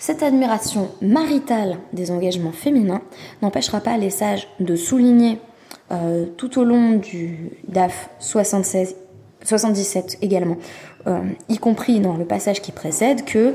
Cette 0.05 0.21
admiration 0.21 0.89
maritale 1.01 1.77
des 1.93 2.11
engagements 2.11 2.51
féminins 2.51 3.01
n'empêchera 3.41 3.79
pas 3.79 3.95
les 3.95 4.09
sages 4.09 4.49
de 4.59 4.75
souligner 4.75 5.39
tout 6.35 6.59
au 6.59 6.65
long 6.65 6.95
du 6.95 7.51
DAF 7.69 8.09
76 8.19 8.97
77 9.45 10.17
également, 10.21 10.57
y 11.47 11.57
compris 11.57 12.01
dans 12.01 12.17
le 12.17 12.25
passage 12.25 12.61
qui 12.61 12.73
précède, 12.73 13.23
que 13.23 13.53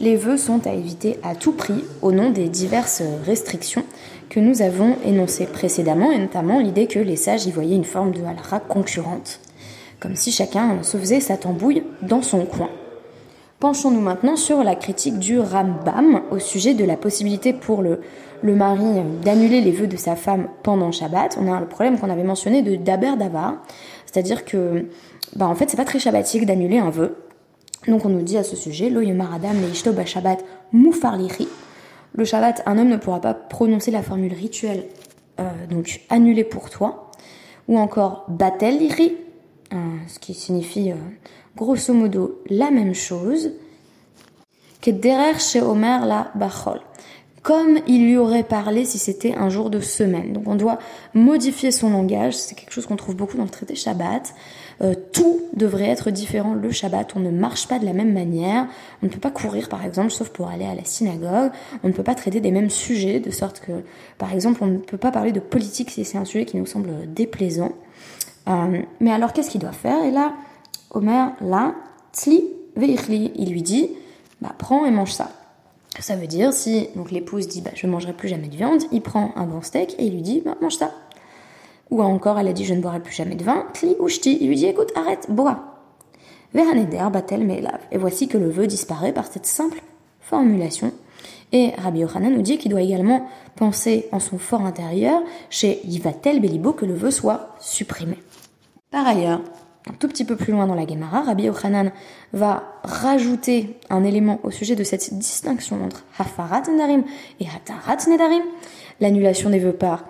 les 0.00 0.16
vœux 0.16 0.36
sont 0.36 0.66
à 0.66 0.72
éviter 0.72 1.16
à 1.22 1.36
tout 1.36 1.52
prix 1.52 1.84
au 2.02 2.10
nom 2.10 2.30
des 2.30 2.48
diverses 2.48 3.04
restrictions 3.24 3.84
que 4.30 4.40
nous 4.40 4.62
avons 4.62 4.96
énoncées 5.04 5.46
précédemment, 5.46 6.10
et 6.10 6.18
notamment 6.18 6.58
l'idée 6.58 6.88
que 6.88 6.98
les 6.98 7.14
sages 7.14 7.46
y 7.46 7.52
voyaient 7.52 7.76
une 7.76 7.84
forme 7.84 8.10
de 8.10 8.24
halakha 8.24 8.58
concurrente, 8.58 9.38
comme 10.00 10.16
si 10.16 10.32
chacun 10.32 10.82
se 10.82 10.96
faisait 10.96 11.20
sa 11.20 11.36
tambouille 11.36 11.84
dans 12.02 12.20
son 12.20 12.44
coin. 12.46 12.68
Penchons-nous 13.60 14.00
maintenant 14.00 14.36
sur 14.36 14.64
la 14.64 14.74
critique 14.74 15.18
du 15.18 15.38
Rambam 15.38 16.22
au 16.30 16.38
sujet 16.38 16.72
de 16.72 16.82
la 16.82 16.96
possibilité 16.96 17.52
pour 17.52 17.82
le, 17.82 18.00
le 18.40 18.54
mari 18.54 19.02
d'annuler 19.22 19.60
les 19.60 19.70
vœux 19.70 19.86
de 19.86 19.98
sa 19.98 20.16
femme 20.16 20.48
pendant 20.62 20.90
Shabbat. 20.92 21.36
On 21.38 21.52
a 21.52 21.60
le 21.60 21.66
problème 21.66 21.98
qu'on 21.98 22.08
avait 22.08 22.24
mentionné 22.24 22.62
de 22.62 22.76
Daber 22.76 23.16
Davar, 23.18 23.56
c'est-à-dire 24.06 24.46
que, 24.46 24.86
bah 25.36 25.46
en 25.46 25.54
fait, 25.54 25.68
c'est 25.68 25.76
pas 25.76 25.84
très 25.84 25.98
shabbatique 25.98 26.46
d'annuler 26.46 26.78
un 26.78 26.88
vœu. 26.88 27.18
Donc 27.86 28.06
on 28.06 28.08
nous 28.08 28.22
dit 28.22 28.38
à 28.38 28.44
ce 28.44 28.56
sujet, 28.56 28.88
Lo 28.88 29.00
Adam 29.00 29.52
le 29.52 29.92
ba 29.92 30.06
Shabbat 30.06 30.42
mufarlichi. 30.72 31.46
Le 32.14 32.24
Shabbat, 32.24 32.62
un 32.64 32.78
homme 32.78 32.88
ne 32.88 32.96
pourra 32.96 33.20
pas 33.20 33.34
prononcer 33.34 33.90
la 33.90 34.02
formule 34.02 34.32
rituelle, 34.32 34.84
euh, 35.38 35.50
donc 35.68 36.00
annulée 36.08 36.44
pour 36.44 36.70
toi, 36.70 37.10
ou 37.68 37.78
encore 37.78 38.24
batel 38.28 38.78
lichi, 38.78 39.18
euh, 39.74 39.76
ce 40.08 40.18
qui 40.18 40.32
signifie 40.32 40.92
euh, 40.92 40.94
grosso 41.60 41.92
modo 41.92 42.40
la 42.48 42.70
même 42.70 42.94
chose 42.94 43.52
que 44.80 44.90
derer 44.90 45.38
chez 45.38 45.60
Omer 45.60 46.06
la 46.06 46.30
bachol 46.34 46.80
comme 47.42 47.78
il 47.86 48.04
lui 48.04 48.16
aurait 48.16 48.42
parlé 48.42 48.84
si 48.84 48.98
c'était 48.98 49.34
un 49.34 49.48
jour 49.48 49.70
de 49.70 49.80
semaine. 49.80 50.32
Donc 50.32 50.44
on 50.46 50.56
doit 50.56 50.78
modifier 51.14 51.70
son 51.70 51.90
langage, 51.90 52.34
c'est 52.34 52.54
quelque 52.54 52.72
chose 52.72 52.86
qu'on 52.86 52.96
trouve 52.96 53.16
beaucoup 53.16 53.36
dans 53.36 53.44
le 53.44 53.50
traité 53.50 53.74
Shabbat. 53.74 54.34
Euh, 54.82 54.94
tout 55.12 55.40
devrait 55.54 55.88
être 55.88 56.10
différent 56.10 56.54
le 56.54 56.70
Shabbat, 56.70 57.12
on 57.16 57.20
ne 57.20 57.30
marche 57.30 57.66
pas 57.68 57.78
de 57.78 57.84
la 57.84 57.92
même 57.92 58.12
manière, 58.12 58.66
on 59.02 59.06
ne 59.06 59.10
peut 59.10 59.20
pas 59.20 59.30
courir 59.30 59.68
par 59.68 59.84
exemple 59.84 60.10
sauf 60.10 60.28
pour 60.30 60.48
aller 60.48 60.64
à 60.64 60.74
la 60.74 60.84
synagogue, 60.84 61.50
on 61.82 61.88
ne 61.88 61.92
peut 61.92 62.02
pas 62.02 62.14
traiter 62.14 62.40
des 62.40 62.50
mêmes 62.50 62.70
sujets 62.70 63.20
de 63.20 63.30
sorte 63.30 63.60
que 63.60 63.72
par 64.18 64.32
exemple 64.32 64.62
on 64.62 64.66
ne 64.66 64.78
peut 64.78 64.98
pas 64.98 65.10
parler 65.10 65.32
de 65.32 65.40
politique 65.40 65.90
si 65.90 66.04
c'est 66.04 66.18
un 66.18 66.24
sujet 66.24 66.44
qui 66.44 66.56
nous 66.56 66.66
semble 66.66 67.12
déplaisant. 67.12 67.72
Euh, 68.48 68.82
mais 69.00 69.12
alors 69.12 69.32
qu'est-ce 69.32 69.50
qu'il 69.50 69.60
doit 69.60 69.72
faire? 69.72 70.02
Et 70.04 70.10
là, 70.10 70.32
Omer, 70.90 71.32
là, 71.40 71.74
tzli 72.12 72.44
veichli, 72.76 73.32
il 73.36 73.52
lui 73.52 73.62
dit, 73.62 73.90
bah 74.40 74.54
prends 74.56 74.84
et 74.86 74.90
mange 74.90 75.12
ça. 75.12 75.30
Ça 75.98 76.16
veut 76.16 76.26
dire, 76.26 76.52
si 76.52 76.88
l'épouse 77.10 77.48
dit 77.48 77.60
bah, 77.60 77.70
je 77.74 77.86
ne 77.86 77.92
mangerai 77.92 78.12
plus 78.12 78.28
jamais 78.28 78.48
de 78.48 78.56
viande, 78.56 78.82
il 78.92 79.02
prend 79.02 79.32
un 79.36 79.44
bon 79.44 79.60
steak 79.60 79.94
et 79.98 80.06
il 80.06 80.14
lui 80.14 80.22
dit 80.22 80.42
bah, 80.44 80.56
mange 80.60 80.76
ça. 80.76 80.92
Ou 81.90 82.02
encore, 82.02 82.38
elle 82.38 82.48
a 82.48 82.52
dit 82.52 82.64
je 82.64 82.74
ne 82.74 82.80
boirai 82.80 83.00
plus 83.00 83.12
jamais 83.12 83.34
de 83.34 83.44
vin, 83.44 83.66
kli 83.74 83.96
ou 83.98 84.08
shti, 84.08 84.38
il 84.40 84.48
lui 84.48 84.56
dit 84.56 84.66
écoute, 84.66 84.92
arrête, 84.94 85.26
bois. 85.28 85.70
Veraneder 86.54 87.08
batel 87.12 87.44
me'elav. 87.44 87.80
Et 87.90 87.98
voici 87.98 88.28
que 88.28 88.38
le 88.38 88.48
vœu 88.48 88.66
disparaît 88.66 89.12
par 89.12 89.26
cette 89.26 89.46
simple 89.46 89.82
formulation. 90.20 90.92
Et 91.52 91.72
Rabbi 91.78 92.00
Yochanan 92.00 92.32
nous 92.32 92.42
dit 92.42 92.58
qu'il 92.58 92.70
doit 92.70 92.82
également 92.82 93.28
penser 93.56 94.08
en 94.12 94.20
son 94.20 94.38
fort 94.38 94.62
intérieur, 94.62 95.20
chez 95.48 95.80
Yivatel 95.84 96.40
Belibo, 96.40 96.72
que 96.72 96.86
le 96.86 96.94
vœu 96.94 97.10
soit 97.10 97.56
supprimé. 97.58 98.16
Par 98.90 99.06
ailleurs, 99.06 99.40
un 99.88 99.92
tout 99.94 100.08
petit 100.08 100.24
peu 100.24 100.36
plus 100.36 100.52
loin 100.52 100.66
dans 100.66 100.74
la 100.74 100.86
Gemara, 100.86 101.22
Rabbi 101.22 101.44
Yochanan 101.44 101.90
va 102.32 102.62
rajouter 102.82 103.78
un 103.88 104.04
élément 104.04 104.40
au 104.42 104.50
sujet 104.50 104.76
de 104.76 104.84
cette 104.84 105.14
distinction 105.14 105.82
entre 105.82 106.04
Hafarat 106.18 106.62
Nedarim 106.70 107.04
et 107.40 107.46
Hatarat 107.46 108.08
Nedarim, 108.08 108.42
l'annulation 109.00 109.50
des 109.50 109.58
vœux 109.58 109.72
par 109.72 110.04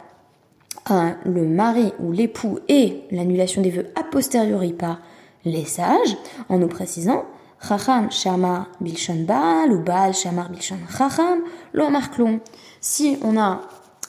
le 1.24 1.46
mari 1.46 1.92
ou 2.00 2.10
l'époux 2.10 2.58
et 2.68 3.02
l'annulation 3.10 3.62
des 3.62 3.70
vœux 3.70 3.86
a 3.94 4.02
posteriori 4.02 4.72
par 4.72 5.00
les 5.44 5.64
sages, 5.64 6.16
en 6.48 6.58
nous 6.58 6.68
précisant 6.68 7.24
Chacham 7.66 8.10
Shamar 8.10 8.68
Bilshon 8.80 9.24
Baal 9.24 9.72
ou 9.72 9.82
Baal 9.82 10.14
Shamar 10.14 10.50
Bilshon 10.50 10.78
Chacham, 10.96 11.40
lo 11.74 11.84
Si 12.80 13.18
on 13.22 13.38
a 13.38 13.60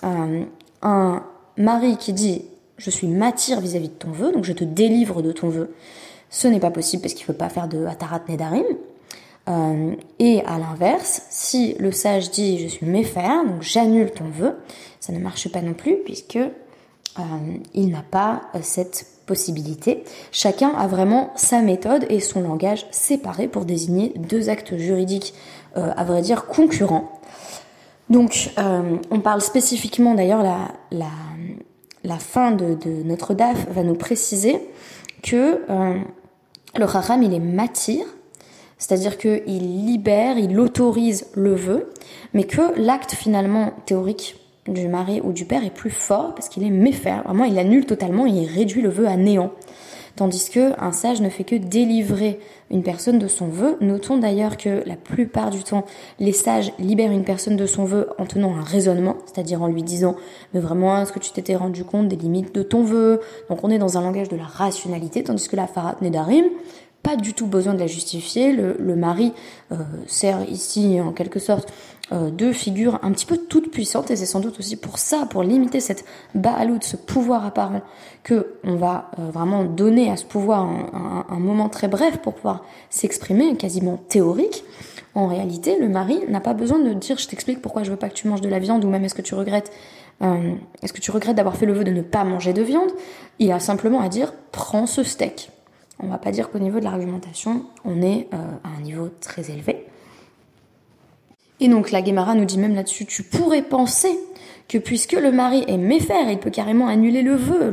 euh, 0.03 0.45
un 0.81 1.23
mari 1.57 1.97
qui 1.97 2.13
dit 2.13 2.45
je 2.83 2.89
suis 2.89 3.07
matière 3.07 3.61
vis-à-vis 3.61 3.89
de 3.89 3.93
ton 3.93 4.11
vœu, 4.11 4.31
donc 4.31 4.43
je 4.43 4.53
te 4.53 4.63
délivre 4.63 5.21
de 5.21 5.31
ton 5.31 5.49
vœu. 5.49 5.73
Ce 6.29 6.47
n'est 6.47 6.59
pas 6.59 6.71
possible 6.71 7.01
parce 7.01 7.13
qu'il 7.13 7.23
ne 7.23 7.33
faut 7.33 7.37
pas 7.37 7.49
faire 7.49 7.67
de 7.67 7.85
Atarat 7.85 8.21
Nedarim. 8.27 8.65
Euh, 9.49 9.95
et 10.19 10.41
à 10.45 10.57
l'inverse, 10.57 11.23
si 11.29 11.75
le 11.79 11.91
sage 11.91 12.31
dit 12.31 12.59
je 12.59 12.67
suis 12.67 12.85
méfaire, 12.85 13.43
donc 13.45 13.61
j'annule 13.61 14.11
ton 14.11 14.25
vœu, 14.25 14.55
ça 14.99 15.13
ne 15.13 15.19
marche 15.19 15.51
pas 15.51 15.61
non 15.61 15.73
plus 15.73 15.97
puisque 16.05 16.37
euh, 16.37 17.21
il 17.73 17.89
n'a 17.89 18.03
pas 18.03 18.43
euh, 18.55 18.59
cette 18.61 19.05
possibilité. 19.25 20.03
Chacun 20.31 20.69
a 20.69 20.87
vraiment 20.87 21.31
sa 21.35 21.61
méthode 21.61 22.05
et 22.09 22.19
son 22.19 22.41
langage 22.41 22.87
séparé 22.91 23.47
pour 23.47 23.65
désigner 23.65 24.13
deux 24.15 24.49
actes 24.49 24.75
juridiques, 24.77 25.33
à 25.75 26.03
vrai 26.03 26.21
dire, 26.21 26.47
concurrents. 26.47 27.21
Donc, 28.09 28.49
on 28.57 29.19
parle 29.21 29.39
spécifiquement 29.39 30.15
d'ailleurs 30.15 30.43
la 30.43 31.07
la 32.03 32.17
fin 32.17 32.51
de, 32.51 32.77
notre 33.03 33.33
DAF 33.33 33.67
va 33.69 33.83
nous 33.83 33.95
préciser 33.95 34.59
que 35.23 35.61
euh, 35.69 35.99
le 36.77 36.85
Raham, 36.85 37.21
il 37.23 37.33
est 37.33 37.39
matir, 37.39 38.05
c'est-à-dire 38.77 39.17
qu'il 39.17 39.85
libère, 39.85 40.37
il 40.37 40.59
autorise 40.59 41.27
le 41.35 41.53
vœu, 41.53 41.91
mais 42.33 42.45
que 42.45 42.79
l'acte 42.79 43.13
finalement 43.13 43.73
théorique 43.85 44.37
du 44.67 44.87
mari 44.87 45.21
ou 45.23 45.31
du 45.31 45.45
père 45.45 45.63
est 45.63 45.73
plus 45.73 45.89
fort 45.89 46.33
parce 46.35 46.49
qu'il 46.49 46.63
est 46.63 46.71
méfaire. 46.71 47.23
Vraiment, 47.23 47.45
il 47.45 47.57
annule 47.59 47.85
totalement 47.85 48.25
il 48.25 48.45
réduit 48.45 48.81
le 48.81 48.89
vœu 48.89 49.07
à 49.07 49.17
néant. 49.17 49.51
Tandis 50.15 50.49
que 50.49 50.73
un 50.81 50.91
sage 50.91 51.21
ne 51.21 51.29
fait 51.29 51.43
que 51.43 51.55
délivrer 51.55 52.39
une 52.69 52.83
personne 52.83 53.19
de 53.19 53.27
son 53.27 53.47
vœu. 53.47 53.77
Notons 53.81 54.17
d'ailleurs 54.17 54.57
que 54.57 54.83
la 54.85 54.95
plupart 54.95 55.49
du 55.49 55.63
temps, 55.63 55.85
les 56.19 56.33
sages 56.33 56.71
libèrent 56.79 57.11
une 57.11 57.23
personne 57.23 57.55
de 57.55 57.65
son 57.65 57.85
vœu 57.85 58.09
en 58.17 58.25
tenant 58.25 58.55
un 58.55 58.63
raisonnement, 58.63 59.17
c'est-à-dire 59.25 59.61
en 59.61 59.67
lui 59.67 59.83
disant 59.83 60.15
mais 60.53 60.59
vraiment 60.59 61.01
est-ce 61.01 61.11
que 61.11 61.19
tu 61.19 61.31
t'étais 61.31 61.55
rendu 61.55 61.83
compte 61.83 62.07
des 62.07 62.15
limites 62.15 62.53
de 62.53 62.63
ton 62.63 62.83
vœu? 62.83 63.21
Donc 63.49 63.63
on 63.63 63.69
est 63.69 63.79
dans 63.79 63.97
un 63.97 64.01
langage 64.01 64.29
de 64.29 64.37
la 64.37 64.45
rationalité, 64.45 65.23
tandis 65.23 65.47
que 65.47 65.55
la 65.55 65.67
Farat 65.67 65.97
Nedarim, 66.01 66.45
pas 67.03 67.15
du 67.15 67.33
tout 67.33 67.47
besoin 67.47 67.73
de 67.73 67.79
la 67.79 67.87
justifier. 67.87 68.51
Le, 68.53 68.95
mari 68.95 69.33
euh, 69.71 69.77
sert 70.07 70.47
ici 70.49 70.99
en 71.01 71.11
quelque 71.11 71.39
sorte 71.39 71.71
deux 72.11 72.51
figures 72.51 72.99
un 73.03 73.11
petit 73.11 73.25
peu 73.25 73.37
toutes 73.37 73.71
puissantes 73.71 74.11
et 74.11 74.15
c'est 74.15 74.25
sans 74.25 74.41
doute 74.41 74.59
aussi 74.59 74.75
pour 74.75 74.97
ça, 74.97 75.25
pour 75.29 75.43
limiter 75.43 75.79
cette 75.79 76.03
baalout, 76.35 76.79
ce 76.81 76.97
pouvoir 76.97 77.45
apparent 77.45 77.81
que 78.23 78.55
on 78.63 78.75
va 78.75 79.11
euh, 79.17 79.31
vraiment 79.31 79.63
donner 79.63 80.09
à 80.11 80.17
ce 80.17 80.25
pouvoir 80.25 80.61
un, 80.61 81.25
un, 81.29 81.39
moment 81.39 81.69
très 81.69 81.87
bref 81.87 82.17
pour 82.17 82.33
pouvoir 82.33 82.65
s'exprimer, 82.89 83.55
quasiment 83.55 83.97
théorique. 84.09 84.63
En 85.15 85.27
réalité, 85.27 85.77
le 85.79 85.89
mari 85.89 86.19
n'a 86.27 86.39
pas 86.39 86.53
besoin 86.53 86.79
de 86.79 86.93
dire 86.93 87.17
je 87.17 87.27
t'explique 87.27 87.61
pourquoi 87.61 87.83
je 87.83 87.91
veux 87.91 87.97
pas 87.97 88.09
que 88.09 88.13
tu 88.13 88.27
manges 88.27 88.41
de 88.41 88.49
la 88.49 88.59
viande 88.59 88.83
ou 88.85 88.89
même 88.89 89.03
est-ce 89.03 89.15
que 89.15 89.21
tu 89.21 89.35
regrettes 89.35 89.71
euh, 90.21 90.53
est-ce 90.83 90.93
que 90.93 91.01
tu 91.01 91.09
regrettes 91.09 91.37
d'avoir 91.37 91.57
fait 91.57 91.65
le 91.65 91.73
vœu 91.73 91.83
de 91.83 91.91
ne 91.91 92.01
pas 92.01 92.23
manger 92.23 92.53
de 92.53 92.61
viande? 92.61 92.91
Il 93.39 93.51
a 93.51 93.59
simplement 93.59 94.01
à 94.01 94.09
dire 94.09 94.33
prends 94.51 94.85
ce 94.85 95.01
steak. 95.01 95.49
On 95.99 96.07
va 96.07 96.17
pas 96.17 96.31
dire 96.31 96.51
qu'au 96.51 96.59
niveau 96.59 96.79
de 96.79 96.83
l'argumentation, 96.83 97.65
on 97.85 98.01
est 98.01 98.27
à 98.31 98.77
un 98.77 98.81
niveau 98.81 99.09
très 99.19 99.49
élevé. 99.49 99.80
Et 101.61 101.67
donc 101.67 101.91
la 101.91 102.01
Guémara 102.01 102.35
nous 102.35 102.43
dit 102.43 102.57
même 102.57 102.75
là-dessus, 102.75 103.05
tu 103.05 103.23
pourrais 103.23 103.61
penser 103.61 104.19
que 104.67 104.79
puisque 104.79 105.13
le 105.13 105.31
mari 105.31 105.63
est 105.67 105.77
méfaire, 105.77 106.29
il 106.29 106.39
peut 106.39 106.49
carrément 106.49 106.87
annuler 106.87 107.21
le 107.21 107.35
vœu, 107.35 107.69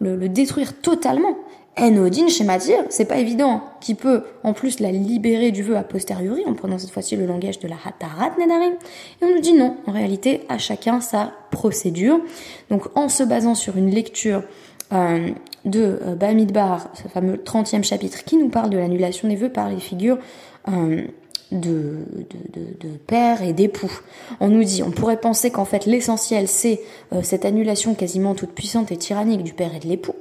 le, 0.00 0.16
le, 0.16 0.28
détruire 0.28 0.80
totalement. 0.80 1.36
Enodine 1.78 2.28
chez 2.28 2.44
Matir, 2.44 2.78
c'est 2.88 3.04
pas 3.04 3.18
évident 3.18 3.62
qu'il 3.80 3.96
peut 3.96 4.24
en 4.42 4.52
plus 4.52 4.80
la 4.80 4.90
libérer 4.90 5.50
du 5.50 5.62
vœu 5.62 5.76
a 5.76 5.82
posteriori, 5.82 6.42
en 6.46 6.54
prenant 6.54 6.78
cette 6.78 6.90
fois-ci 6.90 7.16
le 7.16 7.26
langage 7.26 7.58
de 7.58 7.68
la 7.68 7.76
Hatarat 7.84 8.32
Nedarim. 8.38 8.74
Et 9.20 9.24
on 9.24 9.34
nous 9.34 9.40
dit 9.40 9.52
non, 9.52 9.76
en 9.86 9.92
réalité, 9.92 10.42
à 10.48 10.58
chacun 10.58 11.00
sa 11.00 11.32
procédure. 11.50 12.20
Donc 12.70 12.96
en 12.96 13.08
se 13.08 13.22
basant 13.22 13.54
sur 13.54 13.76
une 13.76 13.90
lecture 13.90 14.42
euh, 14.92 15.30
de 15.64 16.00
euh, 16.02 16.14
Bamidbar, 16.16 16.88
ce 16.94 17.08
fameux 17.08 17.36
30e 17.36 17.84
chapitre 17.84 18.24
qui 18.24 18.36
nous 18.36 18.48
parle 18.48 18.70
de 18.70 18.78
l'annulation 18.78 19.28
des 19.28 19.36
vœux 19.36 19.50
par 19.50 19.68
les 19.68 19.78
figures 19.78 20.18
euh, 20.68 21.02
de, 21.52 21.96
de, 22.52 22.88
de, 22.88 22.96
père 22.96 23.42
et 23.42 23.52
d'époux. 23.52 23.90
On 24.38 24.48
nous 24.48 24.62
dit, 24.62 24.82
on 24.82 24.90
pourrait 24.90 25.18
penser 25.18 25.50
qu'en 25.50 25.64
fait 25.64 25.86
l'essentiel 25.86 26.46
c'est 26.46 26.80
euh, 27.12 27.22
cette 27.22 27.44
annulation 27.44 27.94
quasiment 27.94 28.34
toute 28.34 28.52
puissante 28.52 28.92
et 28.92 28.96
tyrannique 28.96 29.42
du 29.42 29.52
père 29.52 29.74
et 29.74 29.80
de 29.80 29.88
l'époux, 29.88 30.14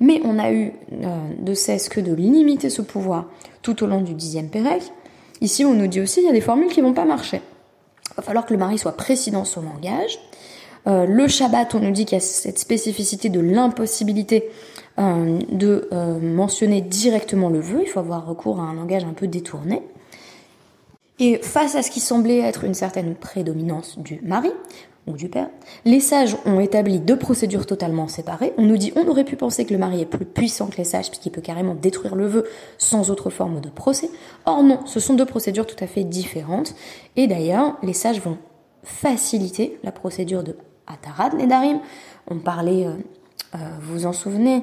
mais 0.00 0.20
on 0.24 0.38
a 0.38 0.52
eu 0.52 0.72
euh, 0.92 1.06
de 1.38 1.54
cesse 1.54 1.88
que 1.88 2.00
de 2.00 2.12
limiter 2.14 2.68
ce 2.68 2.82
pouvoir 2.82 3.26
tout 3.62 3.82
au 3.82 3.86
long 3.86 4.02
du 4.02 4.14
dixième 4.14 4.48
pérec. 4.48 4.82
Ici 5.40 5.64
on 5.64 5.74
nous 5.74 5.86
dit 5.86 6.00
aussi, 6.00 6.20
il 6.20 6.26
y 6.26 6.30
a 6.30 6.32
des 6.32 6.42
formules 6.42 6.68
qui 6.68 6.82
vont 6.82 6.94
pas 6.94 7.06
marcher. 7.06 7.40
Il 8.10 8.16
va 8.18 8.22
falloir 8.22 8.44
que 8.44 8.52
le 8.52 8.58
mari 8.58 8.78
soit 8.78 8.96
précis 8.96 9.30
dans 9.30 9.44
son 9.44 9.62
langage. 9.62 10.18
Euh, 10.86 11.06
le 11.06 11.26
Shabbat, 11.28 11.74
on 11.74 11.80
nous 11.80 11.92
dit 11.92 12.04
qu'il 12.04 12.16
y 12.16 12.20
a 12.20 12.24
cette 12.24 12.58
spécificité 12.58 13.30
de 13.30 13.40
l'impossibilité 13.40 14.50
de 14.96 15.88
mentionner 16.22 16.80
directement 16.80 17.48
le 17.48 17.58
vœu. 17.58 17.80
Il 17.82 17.88
faut 17.88 17.98
avoir 17.98 18.24
recours 18.26 18.60
à 18.60 18.62
un 18.62 18.74
langage 18.74 19.02
un 19.02 19.12
peu 19.12 19.26
détourné. 19.26 19.82
Et 21.20 21.38
face 21.38 21.74
à 21.74 21.82
ce 21.82 21.90
qui 21.90 22.00
semblait 22.00 22.38
être 22.38 22.64
une 22.64 22.74
certaine 22.74 23.14
prédominance 23.14 23.98
du 23.98 24.20
mari, 24.22 24.50
ou 25.06 25.12
du 25.12 25.28
père. 25.28 25.48
Les 25.84 26.00
sages 26.00 26.36
ont 26.46 26.60
établi 26.60 26.98
deux 26.98 27.18
procédures 27.18 27.66
totalement 27.66 28.08
séparées. 28.08 28.54
On 28.56 28.62
nous 28.62 28.76
dit 28.76 28.92
on 28.96 29.06
aurait 29.06 29.24
pu 29.24 29.36
penser 29.36 29.64
que 29.64 29.72
le 29.72 29.78
mari 29.78 30.00
est 30.00 30.06
plus 30.06 30.24
puissant 30.24 30.68
que 30.68 30.76
les 30.76 30.84
sages 30.84 31.10
puisqu'il 31.10 31.30
peut 31.30 31.40
carrément 31.40 31.74
détruire 31.74 32.14
le 32.14 32.26
vœu 32.26 32.46
sans 32.78 33.10
autre 33.10 33.30
forme 33.30 33.60
de 33.60 33.68
procès. 33.68 34.10
Or 34.46 34.62
non, 34.62 34.80
ce 34.86 35.00
sont 35.00 35.14
deux 35.14 35.26
procédures 35.26 35.66
tout 35.66 35.82
à 35.82 35.86
fait 35.86 36.04
différentes. 36.04 36.74
Et 37.16 37.26
d'ailleurs, 37.26 37.76
les 37.82 37.92
sages 37.92 38.20
vont 38.20 38.38
faciliter 38.82 39.78
la 39.82 39.92
procédure 39.92 40.42
de 40.42 40.56
Atarat 40.86 41.30
Nedarim. 41.36 41.80
On 42.30 42.38
parlait, 42.38 42.86
euh, 42.86 42.92
euh, 43.54 43.58
vous 43.82 44.06
en 44.06 44.12
souvenez, 44.12 44.62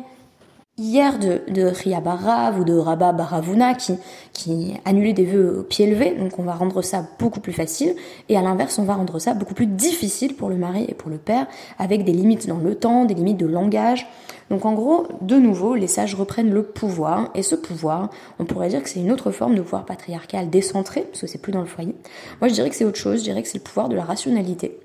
hier 0.81 1.19
de, 1.19 1.41
de 1.51 1.67
Ria 1.67 2.01
Barav 2.01 2.59
ou 2.59 2.63
de 2.63 2.73
Rabba 2.73 3.11
Baravuna 3.11 3.75
qui, 3.75 3.93
qui 4.33 4.73
des 4.83 5.25
vœux 5.25 5.59
au 5.59 5.63
pied 5.63 5.85
levé, 5.85 6.15
donc 6.17 6.39
on 6.39 6.43
va 6.43 6.53
rendre 6.53 6.81
ça 6.81 7.05
beaucoup 7.19 7.39
plus 7.39 7.53
facile, 7.53 7.95
et 8.29 8.37
à 8.37 8.41
l'inverse 8.41 8.79
on 8.79 8.83
va 8.83 8.95
rendre 8.95 9.19
ça 9.19 9.33
beaucoup 9.33 9.53
plus 9.53 9.67
difficile 9.67 10.35
pour 10.35 10.49
le 10.49 10.55
mari 10.55 10.85
et 10.87 10.93
pour 10.93 11.09
le 11.09 11.17
père, 11.17 11.45
avec 11.77 12.03
des 12.03 12.11
limites 12.11 12.47
dans 12.47 12.57
le 12.57 12.75
temps, 12.75 13.05
des 13.05 13.13
limites 13.13 13.37
de 13.37 13.45
langage. 13.45 14.07
Donc 14.49 14.65
en 14.65 14.73
gros, 14.73 15.07
de 15.21 15.35
nouveau, 15.35 15.75
les 15.75 15.87
sages 15.87 16.15
reprennent 16.15 16.51
le 16.51 16.63
pouvoir, 16.63 17.29
et 17.35 17.43
ce 17.43 17.55
pouvoir, 17.55 18.09
on 18.39 18.45
pourrait 18.45 18.69
dire 18.69 18.81
que 18.81 18.89
c'est 18.89 18.99
une 18.99 19.11
autre 19.11 19.31
forme 19.31 19.55
de 19.55 19.61
pouvoir 19.61 19.85
patriarcal 19.85 20.49
décentré, 20.49 21.01
parce 21.01 21.21
que 21.21 21.27
c'est 21.27 21.41
plus 21.41 21.51
dans 21.51 21.61
le 21.61 21.67
foyer. 21.67 21.95
Moi 22.41 22.47
je 22.47 22.53
dirais 22.53 22.69
que 22.69 22.75
c'est 22.75 22.85
autre 22.85 22.97
chose, 22.97 23.19
je 23.19 23.23
dirais 23.23 23.43
que 23.43 23.47
c'est 23.47 23.59
le 23.59 23.63
pouvoir 23.63 23.87
de 23.87 23.95
la 23.95 24.03
rationalité. 24.03 24.79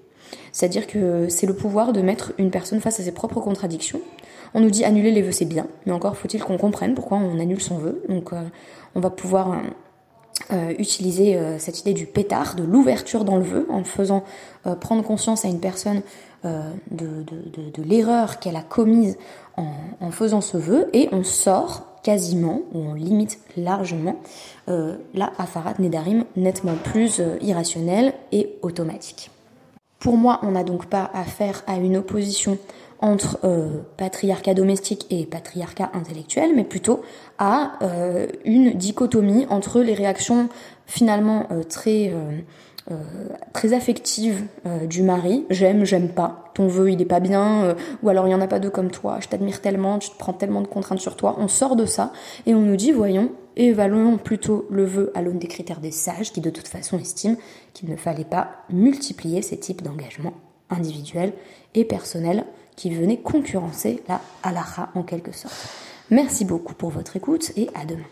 C'est-à-dire 0.53 0.87
que 0.87 1.29
c'est 1.29 1.47
le 1.47 1.55
pouvoir 1.55 1.93
de 1.93 2.01
mettre 2.01 2.33
une 2.39 2.51
personne 2.51 2.81
face 2.81 3.01
à 3.01 3.03
ses 3.03 3.13
propres 3.13 3.41
contradictions, 3.41 4.01
on 4.57 4.61
nous 4.61 4.71
dit 4.71 4.87
annuler 4.87 5.13
les 5.13 5.21
vœux, 5.21 5.33
c'est 5.33 5.45
bien, 5.45 5.67
mais 5.85 5.93
encore 5.93 6.17
faut-il 6.17 6.43
qu'on 6.43 6.57
comprenne 6.57 6.95
pourquoi 6.95 7.19
on 7.19 7.39
annule 7.39 7.61
son 7.61 7.77
vœu. 7.77 8.03
Donc 8.09 8.33
euh, 8.33 8.41
on 8.95 9.01
va 9.01 9.11
pouvoir 9.11 9.53
euh, 9.53 9.57
euh, 10.53 10.75
utiliser 10.79 11.39
cette 11.59 11.81
idée 11.81 11.93
du 11.93 12.07
pétard, 12.07 12.55
de 12.55 12.65
l'ouverture 12.65 13.25
dans 13.25 13.37
le 13.37 13.43
vœu, 13.43 13.67
en 13.69 13.85
faisant 13.85 14.25
prendre 14.81 15.03
conscience 15.03 15.45
à 15.45 15.49
une 15.49 15.61
personne 15.61 16.01
de, 16.45 17.83
l'erreur 17.85 18.39
qu'elle 18.39 18.57
a 18.57 18.63
commise 18.63 19.19
en, 19.57 20.11
faisant 20.11 20.41
ce 20.41 20.57
vœu, 20.57 20.89
et 20.95 21.09
on 21.13 21.23
sort 21.23 21.99
quasiment, 22.03 22.63
ou 22.73 22.79
on 22.79 22.95
limite 22.95 23.41
largement, 23.57 24.17
la 24.69 25.33
Afarat 25.39 25.75
Nedarim 25.79 26.25
nettement 26.37 26.77
plus 26.83 27.21
irrationnelle 27.41 28.15
et 28.33 28.57
automatique. 28.63 29.31
Pour 29.99 30.17
moi, 30.17 30.39
on 30.43 30.53
n'a 30.53 30.63
donc 30.63 30.87
pas 30.87 31.11
affaire 31.15 31.63
à 31.67 31.77
une 31.77 31.97
opposition 31.97 32.59
entre 33.01 33.39
euh, 33.45 33.81
patriarcat 33.97 34.55
domestique 34.55 35.07
et 35.11 35.27
patriarcat 35.27 35.91
intellectuel, 35.95 36.53
mais 36.55 36.65
plutôt 36.65 37.03
à 37.39 37.73
euh, 37.83 38.27
une 38.45 38.73
dichotomie 38.73 39.47
entre 39.51 39.81
les 39.81 39.95
réactions 39.95 40.49
finalement 40.87 41.47
euh, 41.51 41.63
très 41.63 42.13
très 43.53 43.73
affectives 43.73 44.45
du 44.89 45.03
mari, 45.03 45.45
j'aime, 45.51 45.85
j'aime 45.85 46.09
pas, 46.09 46.53
ton 46.55 46.69
vœu 46.69 46.93
il 46.93 47.03
est 47.03 47.05
pas 47.05 47.19
bien, 47.19 47.75
ou 48.01 48.09
alors 48.09 48.29
il 48.29 48.31
y 48.31 48.35
en 48.35 48.41
a 48.41 48.47
pas 48.47 48.61
deux 48.61 48.71
comme 48.71 48.93
toi, 48.93 49.19
je 49.21 49.27
t'admire 49.27 49.61
tellement, 49.61 49.99
tu 49.99 50.09
te 50.09 50.17
prends 50.17 50.33
tellement 50.33 50.61
de 50.61 50.69
contraintes 50.69 51.01
sur 51.01 51.17
toi, 51.17 51.35
on 51.41 51.49
sort 51.49 51.75
de 51.75 51.85
ça 51.85 52.13
et 52.47 52.55
on 52.55 52.61
nous 52.61 52.77
dit 52.77 52.93
voyons, 52.93 53.33
évaluons 53.57 54.19
plutôt 54.19 54.69
le 54.71 54.85
vœu 54.85 55.11
à 55.17 55.23
l'aune 55.23 55.41
des 55.41 55.49
critères 55.49 55.81
des 55.81 55.91
sages 55.91 56.33
qui 56.33 56.41
de 56.41 56.51
toute 56.51 56.69
façon 56.69 56.97
estiment 56.97 57.35
qu'il 57.75 57.91
ne 57.91 57.97
fallait 57.97 58.25
pas 58.25 58.51
multiplier 58.71 59.43
ces 59.43 59.59
types 59.59 59.83
d'engagements 59.83 60.35
individuels 60.71 61.33
et 61.75 61.85
personnels 61.85 62.45
qui 62.77 62.95
venait 62.95 63.19
concurrencer 63.19 64.03
la 64.09 64.21
halakha 64.43 64.91
en 64.95 65.03
quelque 65.03 65.33
sorte. 65.33 65.69
Merci 66.11 66.45
beaucoup 66.45 66.75
pour 66.75 66.91
votre 66.91 67.17
écoute 67.17 67.53
et 67.57 67.69
à 67.75 67.85
demain. 67.85 68.05